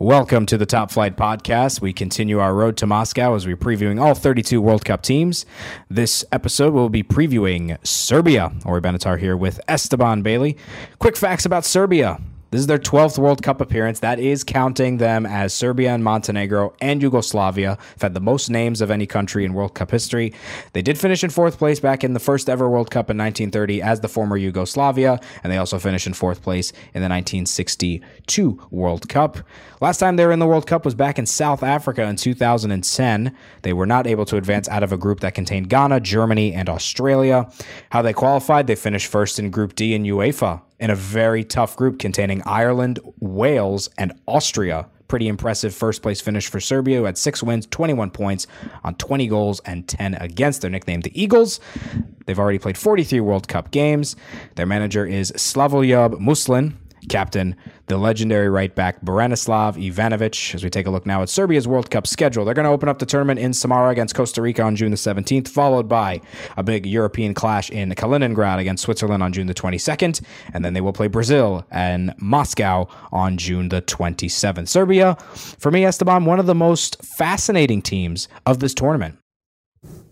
[0.00, 1.80] Welcome to the Top Flight Podcast.
[1.80, 5.44] We continue our road to Moscow as we're previewing all 32 World Cup teams.
[5.90, 8.52] This episode we'll be previewing Serbia.
[8.64, 10.56] Ori Benatar here with Esteban Bailey.
[11.00, 12.20] Quick facts about Serbia.
[12.50, 14.00] This is their 12th World Cup appearance.
[14.00, 18.80] That is counting them as Serbia and Montenegro and Yugoslavia have had the most names
[18.80, 20.32] of any country in World Cup history.
[20.72, 23.82] They did finish in fourth place back in the first ever World Cup in 1930
[23.82, 29.10] as the former Yugoslavia, and they also finished in fourth place in the 1962 World
[29.10, 29.40] Cup.
[29.82, 33.36] Last time they were in the World Cup was back in South Africa in 2010.
[33.60, 36.70] They were not able to advance out of a group that contained Ghana, Germany, and
[36.70, 37.52] Australia.
[37.90, 41.76] How they qualified, they finished first in Group D in UEFA in a very tough
[41.76, 44.88] group containing Ireland, Wales, and Austria.
[45.08, 48.46] Pretty impressive first place finish for Serbia, who had six wins, 21 points
[48.84, 50.60] on 20 goals, and 10 against.
[50.60, 51.60] They're nicknamed the Eagles.
[52.26, 54.16] They've already played 43 World Cup games.
[54.56, 56.76] Their manager is Slavoljub Muslin
[57.08, 57.56] captain,
[57.86, 60.54] the legendary right back Branislav Ivanovic.
[60.54, 62.88] As we take a look now at Serbia's World Cup schedule, they're going to open
[62.88, 66.20] up the tournament in Samara against Costa Rica on June the 17th, followed by
[66.56, 70.80] a big European clash in Kaliningrad against Switzerland on June the 22nd, and then they
[70.80, 74.68] will play Brazil and Moscow on June the 27th.
[74.68, 75.16] Serbia,
[75.58, 79.18] for me, Esteban, one of the most fascinating teams of this tournament.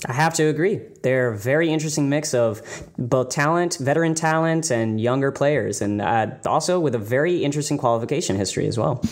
[0.07, 0.81] I have to agree.
[1.03, 2.63] They're a very interesting mix of
[2.99, 8.37] both talent, veteran talent, and younger players, and uh, also with a very interesting qualification
[8.37, 9.03] history as well.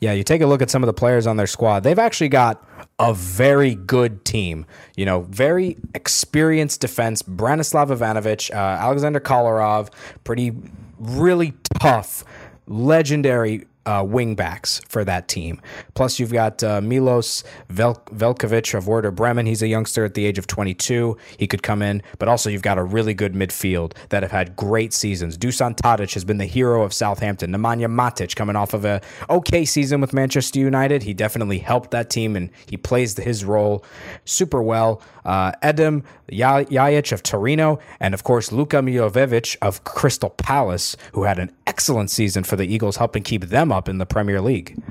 [0.00, 1.82] Yeah, you take a look at some of the players on their squad.
[1.82, 2.64] They've actually got
[2.98, 4.64] a very good team.
[4.96, 7.22] You know, very experienced defense.
[7.22, 9.90] Branislav Ivanovic, uh, Alexander Kolarov,
[10.24, 10.52] pretty,
[10.98, 12.24] really tough,
[12.66, 15.62] legendary uh, wingbacks for that team.
[15.94, 19.46] Plus, you've got uh, Milos Vel- Veljkovic of Werder Bremen.
[19.46, 21.16] He's a youngster at the age of 22.
[21.38, 24.54] He could come in, but also you've got a really good midfield that have had
[24.56, 25.38] great seasons.
[25.38, 27.50] Dusan Tadic has been the hero of Southampton.
[27.50, 29.00] Nemanja Matic coming off of a
[29.30, 31.04] okay season with Manchester United.
[31.04, 33.82] He definitely helped that team and he plays his role
[34.26, 35.00] super well.
[35.24, 41.38] Uh, Adem Ljajic of Torino, and of course Luka Milivojevic of Crystal Palace, who had
[41.38, 44.82] an excellent season for the Eagles, helping keep them up in the Premier League.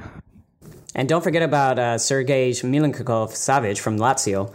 [0.94, 4.54] And don't forget about uh, Sergej Milinkovic Savic from Lazio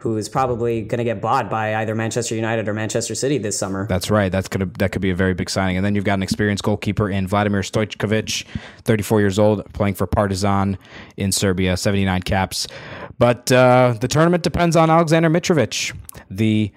[0.00, 3.58] who is probably going to get bought by either Manchester United or Manchester City this
[3.58, 3.86] summer.
[3.86, 4.32] That's right.
[4.32, 5.76] That's gonna that could be a very big signing.
[5.76, 8.46] And then you've got an experienced goalkeeper in Vladimir Stojkovic,
[8.84, 10.78] 34 years old, playing for Partizan
[11.18, 12.66] in Serbia, 79 caps.
[13.18, 15.94] But uh, the tournament depends on Alexander Mitrovic,
[16.30, 16.72] the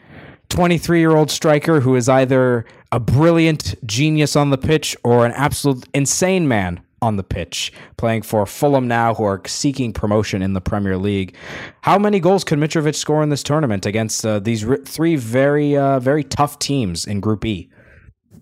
[0.50, 5.31] 23 year old striker who is either a brilliant genius on the pitch or an
[5.31, 10.54] absolute insane man on the pitch, playing for Fulham now, who are seeking promotion in
[10.54, 11.36] the Premier League.
[11.81, 16.00] How many goals could Mitrovic score in this tournament against uh, these three very, uh,
[16.00, 17.68] very tough teams in Group E?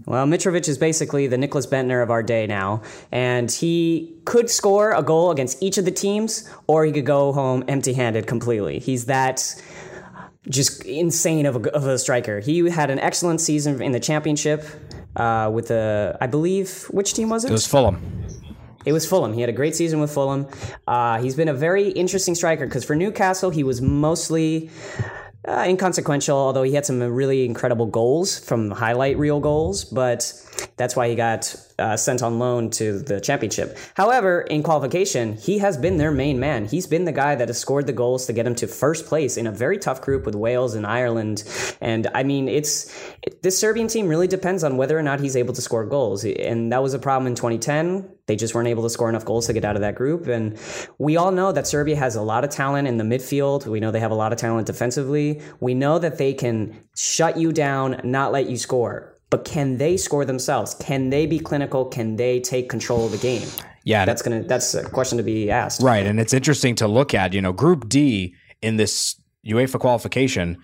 [0.06, 4.92] Well, Mitrovic is basically the Nicklas Bendtner of our day now, and he could score
[4.92, 8.80] a goal against each of the teams, or he could go home empty-handed completely.
[8.80, 9.64] He's that
[10.50, 12.40] just insane of a, of a striker.
[12.40, 14.66] He had an excellent season in the championship
[15.16, 17.50] uh, with the, I believe, which team was it?
[17.50, 18.26] It was Fulham.
[18.86, 19.34] It was Fulham.
[19.34, 20.48] He had a great season with Fulham.
[20.88, 24.72] Uh, he's been a very interesting striker because for Newcastle, he was mostly
[25.48, 29.86] uh, inconsequential, although he had some really incredible goals from highlight reel goals.
[29.86, 30.34] But
[30.82, 33.78] that's why he got uh, sent on loan to the championship.
[33.94, 36.66] However, in qualification, he has been their main man.
[36.66, 39.38] He's been the guy that has scored the goals to get him to first place
[39.38, 41.44] in a very tough group with Wales and Ireland.
[41.82, 42.92] And I mean, it's
[43.44, 46.26] this Serbian team really depends on whether or not he's able to score goals.
[46.26, 48.10] And that was a problem in 2010.
[48.26, 50.28] They just weren't able to score enough goals to get out of that group.
[50.28, 50.58] And
[50.98, 53.68] we all know that Serbia has a lot of talent in the midfield.
[53.68, 55.42] We know they have a lot of talent defensively.
[55.60, 59.98] We know that they can shut you down, not let you score but can they
[59.98, 60.76] score themselves?
[60.76, 61.86] Can they be clinical?
[61.86, 63.48] Can they take control of the game?
[63.84, 65.82] Yeah, that's gonna that's a question to be asked.
[65.82, 67.34] Right, and it's interesting to look at.
[67.34, 70.58] You know, Group D in this UEFA qualification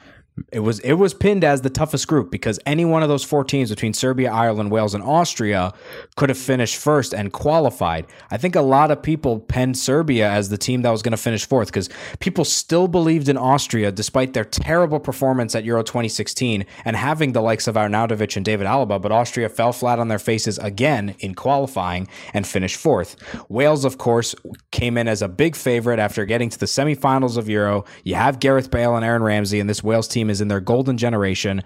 [0.51, 3.43] It was it was pinned as the toughest group because any one of those four
[3.43, 5.73] teams between Serbia, Ireland, Wales, and Austria
[6.15, 8.05] could have finished first and qualified.
[8.29, 11.17] I think a lot of people penned Serbia as the team that was going to
[11.17, 11.89] finish fourth because
[12.19, 17.41] people still believed in Austria despite their terrible performance at Euro 2016 and having the
[17.41, 21.33] likes of Arnautovic and David Alaba, but Austria fell flat on their faces again in
[21.33, 23.15] qualifying and finished fourth.
[23.49, 24.35] Wales, of course,
[24.71, 27.85] came in as a big favorite after getting to the semifinals of Euro.
[28.03, 30.97] You have Gareth Bale and Aaron Ramsey, and this Wales team is in their golden
[30.97, 31.63] generation.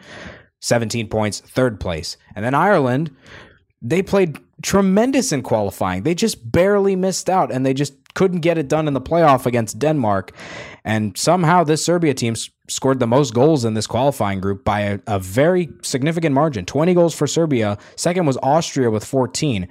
[0.61, 2.17] 17 points, third place.
[2.35, 3.15] And then Ireland,
[3.81, 6.03] they played tremendous in qualifying.
[6.03, 9.45] They just barely missed out and they just couldn't get it done in the playoff
[9.45, 10.35] against Denmark.
[10.83, 12.35] And somehow this Serbia team
[12.67, 16.93] scored the most goals in this qualifying group by a, a very significant margin 20
[16.93, 17.77] goals for Serbia.
[17.95, 19.67] Second was Austria with 14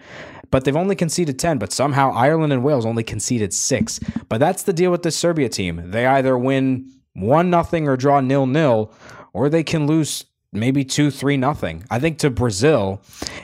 [0.51, 4.65] but they've only conceded 10 but somehow ireland and wales only conceded 6 but that's
[4.65, 8.93] the deal with this serbia team they either win 1 nothing or draw nil nil
[9.33, 11.85] or they can lose maybe 2 3 nothing.
[11.91, 13.03] I think to brazil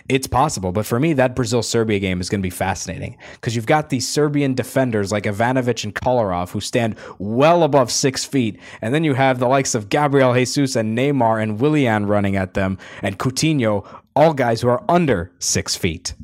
[0.08, 3.56] it's possible but for me that brazil serbia game is going to be fascinating because
[3.56, 8.58] you've got these serbian defenders like ivanovic and kolarov who stand well above six feet
[8.80, 12.54] and then you have the likes of gabriel jesus and neymar and willian running at
[12.54, 16.14] them and coutinho all guys who are under six feet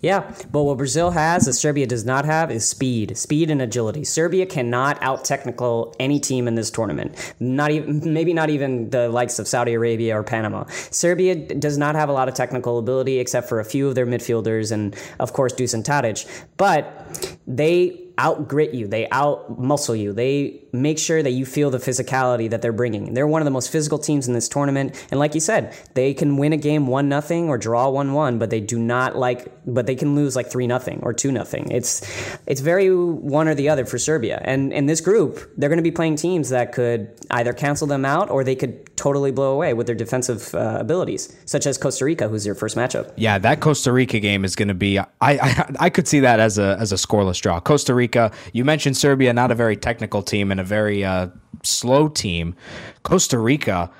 [0.00, 4.04] yeah, but what Brazil has that Serbia does not have is speed, speed and agility.
[4.04, 7.34] Serbia cannot out technical any team in this tournament.
[7.40, 10.64] Not even maybe not even the likes of Saudi Arabia or Panama.
[10.90, 14.06] Serbia does not have a lot of technical ability except for a few of their
[14.06, 16.26] midfielders and of course Dusan Tadic,
[16.56, 21.70] but they out grit you, they out muscle you, they make sure that you feel
[21.70, 23.14] the physicality that they're bringing.
[23.14, 26.14] They're one of the most physical teams in this tournament, and like you said, they
[26.14, 29.52] can win a game one nothing or draw one one, but they do not like,
[29.66, 31.70] but they can lose like three nothing or two nothing.
[31.70, 32.02] It's
[32.46, 35.82] it's very one or the other for Serbia, and in this group, they're going to
[35.82, 39.74] be playing teams that could either cancel them out or they could totally blow away
[39.74, 43.12] with their defensive uh, abilities, such as Costa Rica, who's their first matchup.
[43.16, 44.98] Yeah, that Costa Rica game is going to be.
[44.98, 47.60] I, I I could see that as a as a scoreless draw.
[47.60, 48.32] Costa Rica.
[48.52, 51.28] You mentioned Serbia, not a very technical team and a very uh,
[51.62, 52.54] slow team.
[53.02, 53.90] Costa Rica,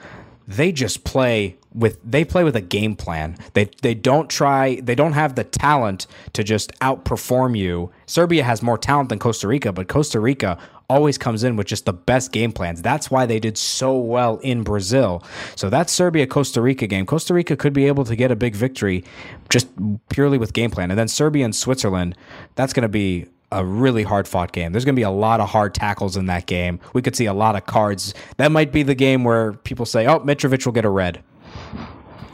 [0.49, 3.37] they just play with they play with a game plan.
[3.55, 7.91] They they don't try they don't have the talent to just outperform you.
[8.07, 10.59] Serbia has more talent than Costa Rica, but Costa Rica
[10.91, 12.83] always comes in with just the best game plans.
[12.83, 15.25] That's why they did so well in Brazil.
[15.57, 18.55] So that Serbia Costa Rica game, Costa Rica could be able to get a big
[18.55, 19.03] victory
[19.49, 19.69] just
[20.11, 20.91] purely with game plan.
[20.91, 22.15] And then Serbia and Switzerland,
[22.57, 24.73] that's going to be a really hard fought game.
[24.73, 26.81] There's going to be a lot of hard tackles in that game.
[26.95, 28.15] We could see a lot of cards.
[28.39, 31.23] That might be the game where people say, "Oh, Mitrovic will get a red."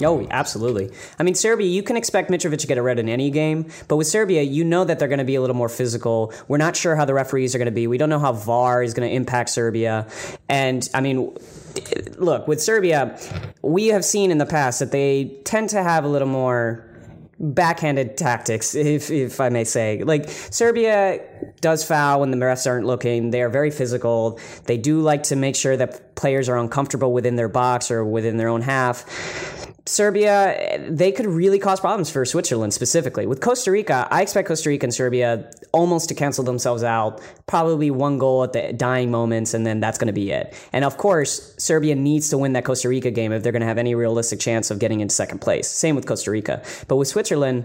[0.01, 0.91] Oh, absolutely.
[1.19, 3.97] I mean, Serbia, you can expect Mitrovic to get a red in any game, but
[3.97, 6.33] with Serbia, you know that they're going to be a little more physical.
[6.47, 7.89] We're not sure how the referees are going to be.
[7.89, 10.07] We don't know how VAR is going to impact Serbia.
[10.49, 11.37] And I mean,
[12.17, 13.19] look, with Serbia,
[13.63, 16.88] we have seen in the past that they tend to have a little more
[17.41, 20.03] backhanded tactics, if if I may say.
[20.03, 21.21] Like Serbia
[21.61, 23.31] does foul when the refs aren't looking.
[23.31, 24.41] They are very physical.
[24.65, 28.37] They do like to make sure that players are uncomfortable within their box or within
[28.37, 29.05] their own half.
[29.89, 33.27] Serbia, they could really cause problems for Switzerland specifically.
[33.27, 37.23] With Costa Rica, I expect Costa Rica and Serbia almost to cancel themselves out.
[37.47, 40.55] Probably one goal at the dying moments, and then that's going to be it.
[40.73, 43.67] And of course, Serbia needs to win that Costa Rica game if they're going to
[43.67, 45.69] have any realistic chance of getting into second place.
[45.69, 46.63] Same with Costa Rica.
[46.87, 47.65] But with Switzerland,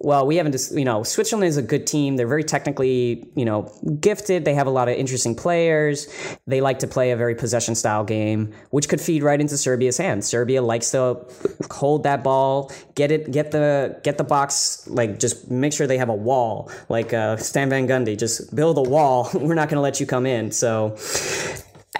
[0.00, 2.16] well, we haven't just, you know, Switzerland is a good team.
[2.16, 4.44] They're very technically, you know, gifted.
[4.44, 6.06] They have a lot of interesting players.
[6.46, 9.96] They like to play a very possession style game, which could feed right into Serbia's
[9.96, 10.26] hands.
[10.26, 11.26] Serbia likes to
[11.70, 15.98] hold that ball, get it, get the, get the box, like just make sure they
[15.98, 19.28] have a wall, like uh, Stan Van Gundy, just build a wall.
[19.34, 20.52] We're not going to let you come in.
[20.52, 20.96] So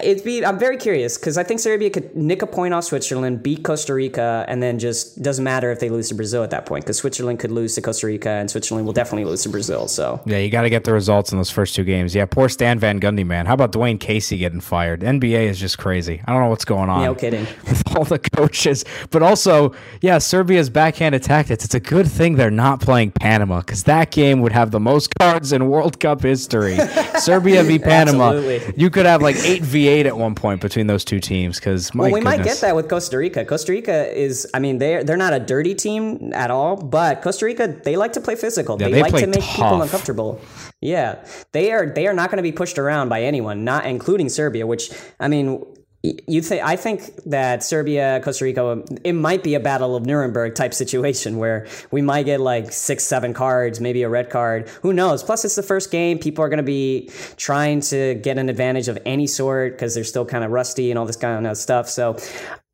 [0.01, 0.45] It'd be.
[0.45, 3.93] I'm very curious because I think Serbia could nick a point off Switzerland, beat Costa
[3.93, 6.97] Rica, and then just doesn't matter if they lose to Brazil at that point because
[6.97, 9.87] Switzerland could lose to Costa Rica and Switzerland will definitely lose to Brazil.
[9.87, 12.15] So yeah, you got to get the results in those first two games.
[12.15, 13.45] Yeah, poor Stan Van Gundy, man.
[13.45, 15.01] How about Dwayne Casey getting fired?
[15.01, 16.21] NBA is just crazy.
[16.25, 17.03] I don't know what's going on.
[17.03, 17.45] No kidding.
[17.67, 21.65] With all the coaches, but also yeah, Serbia's backhanded tactics.
[21.65, 25.13] It's a good thing they're not playing Panama because that game would have the most
[25.19, 26.77] cards in World Cup history.
[27.19, 28.31] Serbia v Panama.
[28.75, 31.93] You could have like eight v eight at one point between those two teams because
[31.93, 32.37] well, we goodness.
[32.37, 33.43] might get that with Costa Rica.
[33.43, 37.45] Costa Rica is, I mean, they're they're not a dirty team at all, but Costa
[37.45, 38.77] Rica they like to play physical.
[38.79, 39.55] Yeah, they, they like to make tough.
[39.55, 40.39] people uncomfortable.
[40.81, 44.29] Yeah, they are they are not going to be pushed around by anyone, not including
[44.29, 44.65] Serbia.
[44.65, 45.65] Which I mean,
[46.01, 50.55] you think I think that Serbia, Costa Rica, it might be a battle of Nuremberg
[50.55, 54.69] type situation where we might get like six, seven cards, maybe a red card.
[54.81, 55.23] Who knows?
[55.23, 56.17] Plus, it's the first game.
[56.17, 60.05] People are going to be trying to get an advantage of any sort because they're
[60.05, 61.89] still kind of rusty and all this kind of stuff.
[61.89, 62.17] So,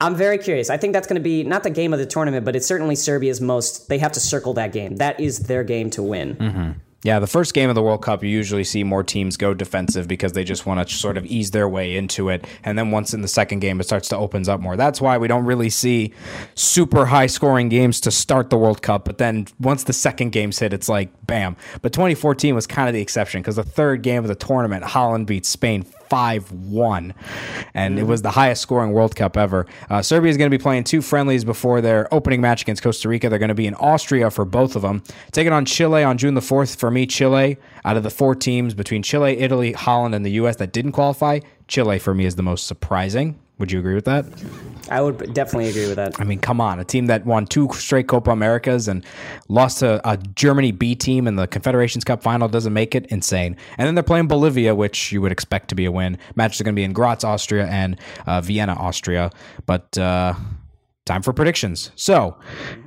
[0.01, 0.69] I'm very curious.
[0.69, 2.95] I think that's going to be not the game of the tournament, but it's certainly
[2.95, 3.87] Serbia's most.
[3.87, 4.97] They have to circle that game.
[4.97, 6.35] That is their game to win.
[6.35, 6.71] Mm-hmm.
[7.05, 10.07] Yeah, the first game of the World Cup, you usually see more teams go defensive
[10.07, 12.47] because they just want to sort of ease their way into it.
[12.63, 14.75] And then once in the second game, it starts to opens up more.
[14.75, 16.13] That's why we don't really see
[16.55, 19.05] super high scoring games to start the World Cup.
[19.05, 21.57] But then once the second game's hit, it's like bam.
[21.83, 25.27] But 2014 was kind of the exception because the third game of the tournament, Holland
[25.27, 27.13] beats Spain 5 1.
[27.73, 29.65] And it was the highest scoring World Cup ever.
[29.89, 33.09] Uh, Serbia is going to be playing two friendlies before their opening match against Costa
[33.09, 33.29] Rica.
[33.29, 35.03] They're going to be in Austria for both of them.
[35.31, 36.77] Taking on Chile on June the 4th.
[36.77, 40.55] For me, Chile, out of the four teams between Chile, Italy, Holland, and the U.S.
[40.57, 43.39] that didn't qualify, Chile for me is the most surprising.
[43.57, 44.25] Would you agree with that?
[44.89, 46.19] I would definitely agree with that.
[46.19, 49.05] I mean, come on, a team that won two straight Copa Americas and
[49.47, 53.57] lost to a Germany B team in the Confederations Cup final doesn't make it insane.
[53.77, 56.17] And then they're playing Bolivia, which you would expect to be a win.
[56.35, 59.31] Matches are going to be in Graz, Austria, and uh, Vienna, Austria.
[59.65, 60.33] But uh,
[61.05, 61.91] time for predictions.
[61.95, 62.37] So,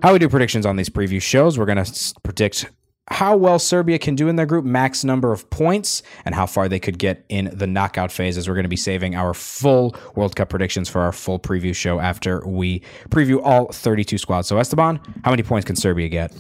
[0.03, 1.59] how we do predictions on these preview shows?
[1.59, 2.71] We're going to predict
[3.11, 6.69] how well Serbia can do in their group, max number of points, and how far
[6.69, 8.37] they could get in the knockout phase.
[8.37, 11.75] As we're going to be saving our full World Cup predictions for our full preview
[11.75, 14.49] show after we preview all 32 squads.
[14.49, 16.33] So, Esteban, how many points can Serbia get?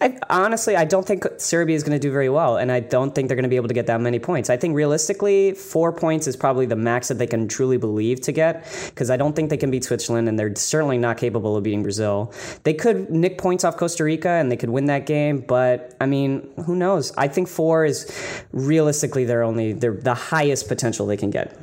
[0.00, 3.14] I, honestly, I don't think Serbia is going to do very well, and I don't
[3.14, 4.48] think they're going to be able to get that many points.
[4.48, 8.32] I think realistically, four points is probably the max that they can truly believe to
[8.32, 11.64] get, because I don't think they can beat Switzerland, and they're certainly not capable of
[11.64, 12.32] beating Brazil.
[12.62, 16.06] They could nick points off Costa Rica, and they could win that game, but I
[16.06, 17.12] mean, who knows?
[17.18, 18.10] I think four is
[18.52, 21.58] realistically their only, their the highest potential they can get.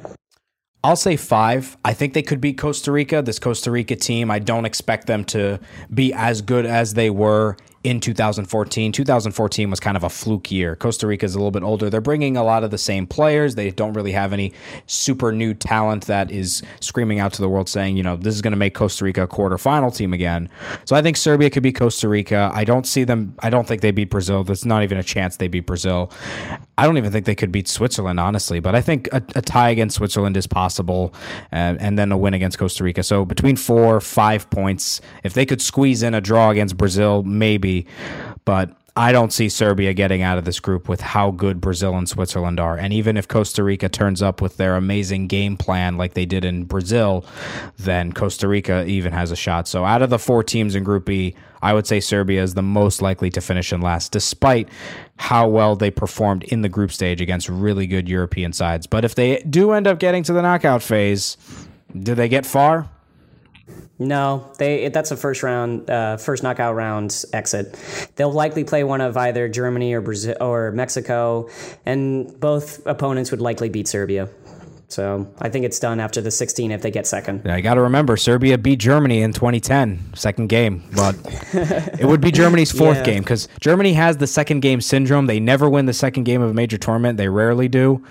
[0.83, 1.75] I'll say five.
[1.83, 3.21] I think they could beat Costa Rica.
[3.21, 5.59] This Costa Rica team, I don't expect them to
[5.93, 8.91] be as good as they were in 2014.
[8.91, 10.75] 2014 was kind of a fluke year.
[10.75, 11.89] Costa Rica is a little bit older.
[11.89, 13.55] They're bringing a lot of the same players.
[13.55, 14.51] They don't really have any
[14.87, 18.41] super new talent that is screaming out to the world saying, you know, this is
[18.41, 20.49] going to make Costa Rica a quarterfinal team again.
[20.83, 22.51] So I think Serbia could be Costa Rica.
[22.53, 24.43] I don't see them, I don't think they beat Brazil.
[24.43, 26.11] There's not even a chance they beat Brazil.
[26.77, 29.69] I don't even think they could beat Switzerland, honestly, but I think a, a tie
[29.69, 31.13] against Switzerland is possible
[31.51, 33.01] uh, and then a win against Costa Rica.
[33.01, 37.87] So between four, five points, if they could squeeze in a draw against Brazil, maybe
[38.45, 42.09] but I don't see Serbia getting out of this group with how good Brazil and
[42.09, 42.75] Switzerland are.
[42.75, 46.43] And even if Costa Rica turns up with their amazing game plan like they did
[46.43, 47.23] in Brazil,
[47.77, 49.67] then Costa Rica even has a shot.
[49.67, 52.63] So out of the four teams in Group B, I would say Serbia is the
[52.63, 54.67] most likely to finish in last, despite
[55.17, 58.87] how well they performed in the group stage against really good European sides.
[58.87, 61.37] But if they do end up getting to the knockout phase,
[61.95, 62.89] do they get far?
[63.99, 67.73] No, they that's a first round, uh, first knockout round exit.
[68.15, 71.49] They'll likely play one of either Germany or Brazil or Mexico,
[71.85, 74.29] and both opponents would likely beat Serbia.
[74.89, 77.41] So I think it's done after the 16 if they get second.
[77.45, 81.15] Yeah, I got to remember Serbia beat Germany in 2010, second game, but
[81.99, 83.03] it would be Germany's fourth yeah.
[83.03, 85.25] game because Germany has the second game syndrome.
[85.25, 87.17] They never win the second game of a major tournament.
[87.17, 88.05] They rarely do,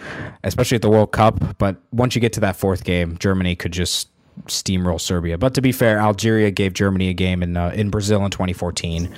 [0.44, 1.56] especially at the World Cup.
[1.56, 4.10] But once you get to that fourth game, Germany could just
[4.44, 5.38] steamroll Serbia.
[5.38, 9.12] But to be fair, Algeria gave Germany a game in uh, in Brazil in 2014.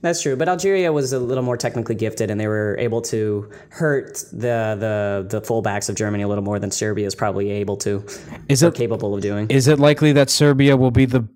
[0.00, 3.50] That's true, but Algeria was a little more technically gifted, and they were able to
[3.70, 7.76] hurt the the the fullbacks of Germany a little more than Serbia is probably able
[7.78, 8.04] to.
[8.48, 9.48] Is it capable of doing?
[9.50, 11.28] Is it likely that Serbia will be the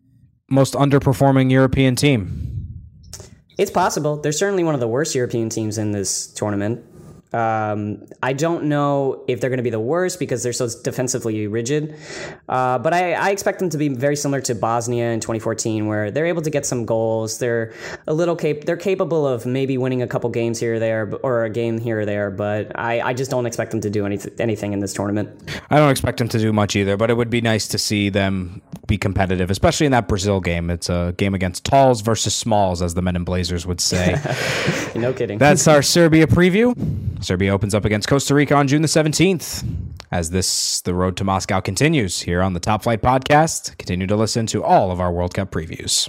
[0.48, 2.52] most underperforming European team?
[3.58, 4.18] It's possible.
[4.18, 6.84] They're certainly one of the worst European teams in this tournament.
[7.36, 11.46] Um, I don't know if they're going to be the worst because they're so defensively
[11.46, 11.94] rigid,
[12.48, 16.10] uh, but I, I, expect them to be very similar to Bosnia in 2014, where
[16.10, 17.38] they're able to get some goals.
[17.38, 17.74] They're
[18.06, 21.44] a little cap- they're capable of maybe winning a couple games here or there, or
[21.44, 22.30] a game here or there.
[22.30, 25.28] But I, I just don't expect them to do anything anything in this tournament.
[25.68, 28.08] I don't expect them to do much either, but it would be nice to see
[28.08, 30.70] them be competitive, especially in that Brazil game.
[30.70, 34.16] It's a game against talls versus smalls, as the men in Blazers would say.
[34.94, 35.38] no kidding.
[35.38, 36.74] That's our Serbia preview.
[37.24, 39.66] Serbia opens up against Costa Rica on June the 17th.
[40.12, 43.76] As this, the road to Moscow continues here on the Top Flight Podcast.
[43.78, 46.08] Continue to listen to all of our World Cup previews.